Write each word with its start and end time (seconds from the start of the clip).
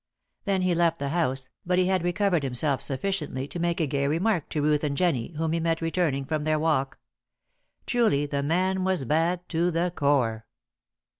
Then 0.45 0.63
he 0.63 0.73
left 0.73 0.97
the 0.97 1.09
house, 1.09 1.49
but 1.63 1.77
he 1.77 1.85
had 1.85 2.03
recovered 2.03 2.41
himself 2.41 2.81
sufficiently 2.81 3.47
to 3.47 3.59
make 3.59 3.79
a 3.79 3.85
gay 3.85 4.07
remark 4.07 4.49
to 4.49 4.61
Ruth 4.63 4.83
and 4.83 4.97
Jennie, 4.97 5.33
whom 5.37 5.51
he 5.51 5.59
met 5.59 5.79
returning 5.79 6.25
from 6.25 6.43
their 6.43 6.57
walk. 6.57 6.97
Truly 7.85 8.25
the 8.25 8.41
man 8.41 8.83
was 8.83 9.05
bad 9.05 9.47
to 9.49 9.69
the 9.69 9.91
core. 9.95 10.47